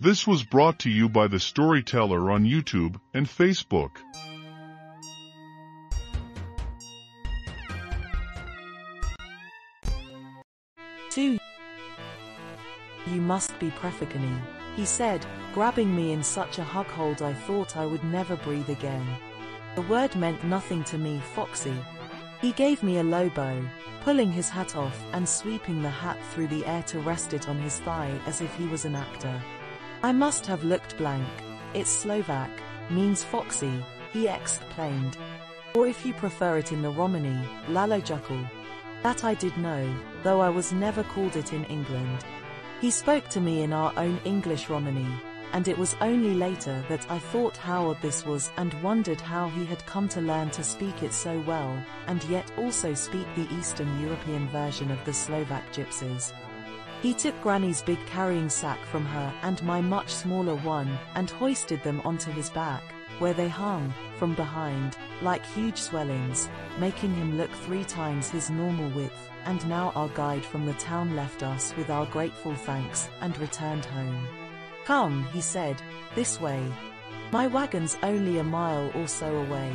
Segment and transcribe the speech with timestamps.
[0.00, 3.96] This was brought to you by The Storyteller on YouTube and Facebook.
[11.10, 11.36] Two.
[13.08, 14.40] You must be Prephagony,
[14.76, 18.68] he said, grabbing me in such a hug hold I thought I would never breathe
[18.68, 19.04] again.
[19.74, 21.74] The word meant nothing to me, Foxy.
[22.40, 23.60] He gave me a low bow,
[24.02, 27.58] pulling his hat off and sweeping the hat through the air to rest it on
[27.58, 29.42] his thigh as if he was an actor.
[30.00, 31.26] I must have looked blank.
[31.74, 32.50] It's Slovak,
[32.88, 35.18] means foxy, he explained.
[35.74, 38.48] Or if you prefer it in the Romany, Lalojukul.
[39.02, 42.24] That I did know, though I was never called it in England.
[42.80, 45.08] He spoke to me in our own English Romany,
[45.52, 49.48] and it was only later that I thought how odd this was and wondered how
[49.48, 53.52] he had come to learn to speak it so well, and yet also speak the
[53.52, 56.32] Eastern European version of the Slovak gypsies.
[57.00, 61.82] He took Granny's big carrying sack from her and my much smaller one and hoisted
[61.84, 62.82] them onto his back,
[63.20, 68.90] where they hung, from behind, like huge swellings, making him look three times his normal
[68.90, 73.38] width, and now our guide from the town left us with our grateful thanks and
[73.38, 74.26] returned home.
[74.84, 75.80] Come, he said,
[76.16, 76.60] this way.
[77.30, 79.72] My wagon's only a mile or so away.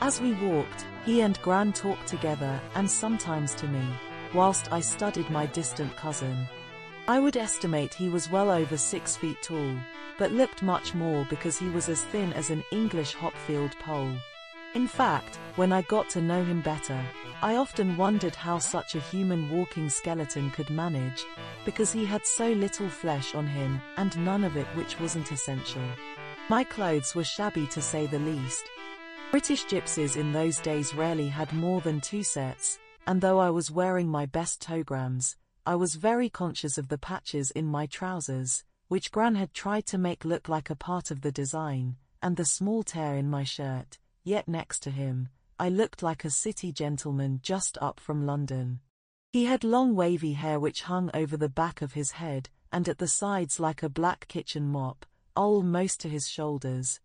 [0.00, 3.86] As we walked, he and Gran talked together and sometimes to me,
[4.34, 6.46] whilst I studied my distant cousin.
[7.06, 9.74] I would estimate he was well over six feet tall,
[10.18, 14.12] but looked much more because he was as thin as an English hopfield pole.
[14.74, 17.02] In fact, when I got to know him better,
[17.40, 21.24] I often wondered how such a human walking skeleton could manage,
[21.64, 25.82] because he had so little flesh on him and none of it which wasn't essential.
[26.50, 28.64] My clothes were shabby to say the least.
[29.30, 33.70] British gypsies in those days rarely had more than two sets, and though I was
[33.70, 39.10] wearing my best tograms, I was very conscious of the patches in my trousers, which
[39.10, 42.82] Gran had tried to make look like a part of the design, and the small
[42.82, 47.78] tear in my shirt, yet next to him, I looked like a city gentleman just
[47.80, 48.80] up from London.
[49.32, 52.98] He had long wavy hair which hung over the back of his head, and at
[52.98, 57.00] the sides like a black kitchen mop, almost to his shoulders.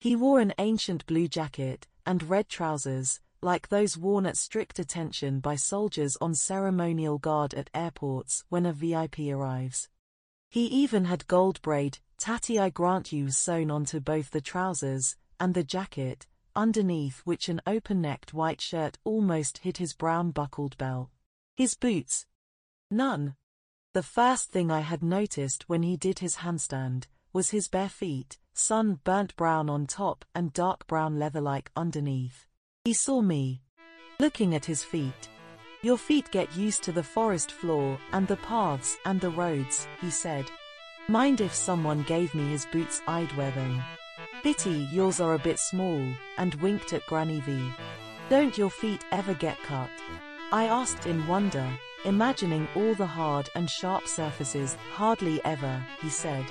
[0.00, 5.40] He wore an ancient blue jacket, and red trousers, like those worn at strict attention
[5.40, 9.88] by soldiers on ceremonial guard at airports when a VIP arrives.
[10.48, 15.54] He even had gold braid, tatty I grant you sewn onto both the trousers and
[15.54, 21.10] the jacket, underneath which an open-necked white shirt almost hid his brown buckled belt.
[21.56, 22.26] His boots?
[22.90, 23.36] None.
[23.92, 28.38] The first thing I had noticed when he did his handstand was his bare feet,
[28.54, 32.46] sun burnt brown on top and dark brown leather-like underneath.
[32.86, 33.62] He saw me.
[34.20, 35.28] Looking at his feet.
[35.82, 40.08] Your feet get used to the forest floor and the paths and the roads, he
[40.08, 40.44] said.
[41.08, 43.82] Mind if someone gave me his boots I'd wear them.
[44.44, 46.00] Pity yours are a bit small,
[46.38, 47.60] and winked at Granny V.
[48.30, 49.90] Don't your feet ever get cut?
[50.52, 51.68] I asked in wonder,
[52.04, 56.46] imagining all the hard and sharp surfaces, hardly ever, he said.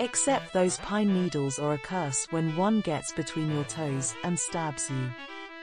[0.00, 4.88] Except those pine needles are a curse when one gets between your toes and stabs
[4.88, 5.10] you.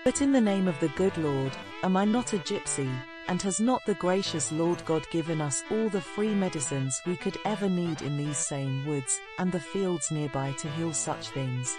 [0.04, 2.94] But in the name of the good Lord, am I not a gypsy,
[3.30, 7.38] and has not the gracious Lord God given us all the free medicines we could
[7.46, 11.74] ever need in these same woods and the fields nearby to heal such things?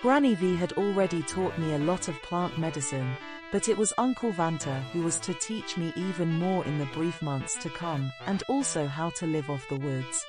[0.00, 3.16] Granny V had already taught me a lot of plant medicine,
[3.50, 7.20] but it was Uncle Vanta who was to teach me even more in the brief
[7.20, 10.24] months to come, and also how to live off the woods.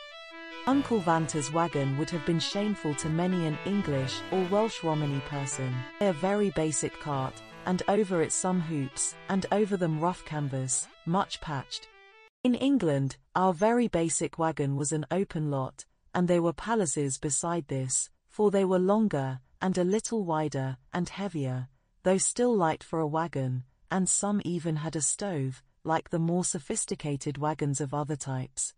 [0.67, 5.73] Uncle Vanta's wagon would have been shameful to many an English or Welsh Romany person.
[6.01, 11.41] A very basic cart, and over it some hoops, and over them rough canvas, much
[11.41, 11.87] patched.
[12.43, 17.67] In England, our very basic wagon was an open lot, and there were palaces beside
[17.67, 21.67] this, for they were longer, and a little wider, and heavier,
[22.03, 26.45] though still light for a wagon, and some even had a stove, like the more
[26.45, 28.73] sophisticated wagons of other types.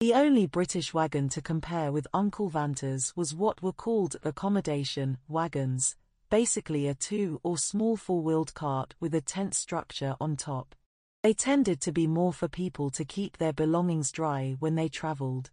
[0.00, 5.94] The only British wagon to compare with Uncle Vanta's was what were called accommodation wagons,
[6.30, 10.74] basically a two or small four-wheeled cart with a tent structure on top.
[11.22, 15.50] They tended to be more for people to keep their belongings dry when they travelled.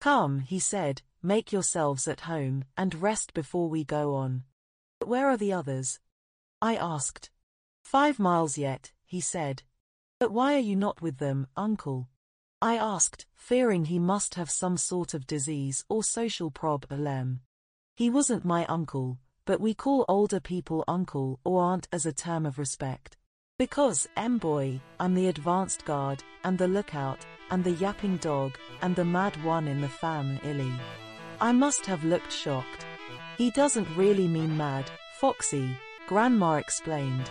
[0.00, 4.44] Come, he said, make yourselves at home and rest before we go on.
[5.00, 5.98] But where are the others?
[6.62, 7.30] I asked.
[7.82, 9.64] Five miles yet, he said.
[10.20, 12.08] But why are you not with them, uncle?
[12.60, 17.40] I asked, fearing he must have some sort of disease or social problem.
[17.94, 22.44] He wasn't my uncle, but we call older people uncle or aunt as a term
[22.44, 23.16] of respect.
[23.60, 29.04] Because, M-boy, I'm the advanced guard, and the lookout, and the yapping dog, and the
[29.04, 30.38] mad one in the fam.
[30.38, 30.72] family.
[31.40, 32.86] I must have looked shocked.
[33.36, 34.90] He doesn't really mean mad,
[35.20, 35.76] Foxy,
[36.08, 37.30] Grandma explained.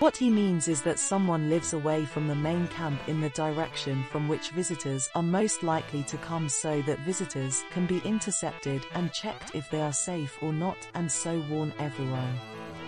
[0.00, 4.02] What he means is that someone lives away from the main camp in the direction
[4.04, 9.12] from which visitors are most likely to come so that visitors can be intercepted and
[9.12, 12.40] checked if they are safe or not and so warn everyone.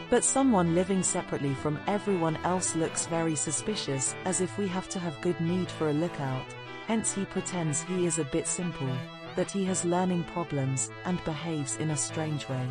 [0.08, 4.98] But someone living separately from everyone else looks very suspicious as if we have to
[4.98, 6.46] have good need for a lookout,
[6.86, 8.88] hence he pretends he is a bit simple,
[9.36, 12.66] that he has learning problems and behaves in a strange way.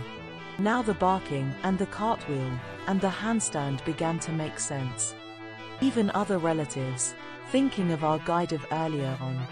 [0.61, 5.15] Now the barking and the cartwheel and the handstand began to make sense.
[5.81, 7.15] Even other relatives,
[7.47, 9.47] thinking of our guide of earlier on.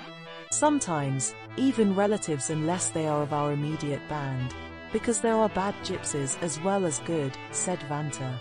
[0.52, 4.54] Sometimes, even relatives unless they are of our immediate band,
[4.94, 8.40] because there are bad gypsies as well as good, said Vanta.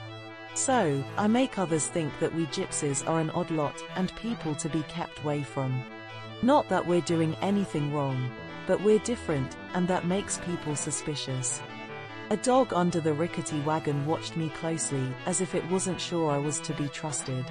[0.52, 4.68] So, I make others think that we gypsies are an odd lot and people to
[4.68, 5.82] be kept away from.
[6.42, 8.30] Not that we're doing anything wrong,
[8.66, 11.62] but we're different, and that makes people suspicious.
[12.30, 16.36] A dog under the rickety wagon watched me closely, as if it wasn't sure I
[16.36, 17.46] was to be trusted.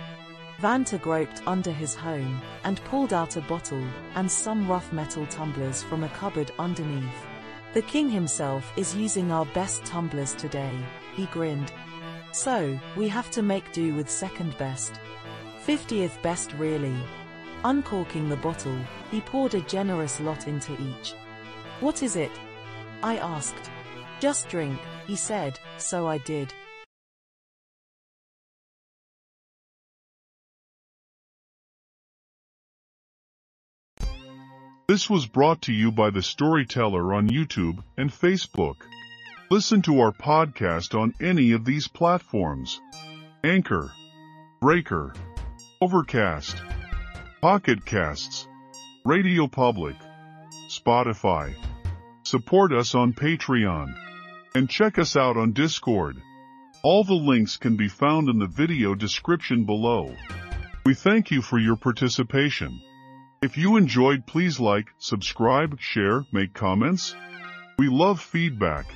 [0.61, 3.83] Vanta groped under his home, and pulled out a bottle,
[4.13, 7.25] and some rough metal tumblers from a cupboard underneath.
[7.73, 10.77] The king himself is using our best tumblers today,
[11.15, 11.71] he grinned.
[12.31, 14.99] So, we have to make do with second best.
[15.65, 16.95] 50th best really.
[17.65, 18.77] Uncorking the bottle,
[19.09, 21.13] he poured a generous lot into each.
[21.79, 22.31] What is it?
[23.01, 23.71] I asked.
[24.19, 26.53] Just drink, he said, so I did.
[34.87, 38.77] This was brought to you by The Storyteller on YouTube and Facebook.
[39.51, 42.79] Listen to our podcast on any of these platforms.
[43.43, 43.91] Anchor,
[44.61, 45.13] Breaker,
[45.81, 46.55] Overcast,
[47.41, 48.47] Pocket Casts,
[49.05, 49.95] Radio Public,
[50.69, 51.53] Spotify.
[52.23, 54.06] Support us on Patreon.
[54.57, 56.19] And check us out on Discord.
[56.81, 60.15] All the links can be found in the video description below.
[60.83, 62.81] We thank you for your participation.
[63.43, 67.15] If you enjoyed please like, subscribe, share, make comments.
[67.77, 68.87] We love feedback.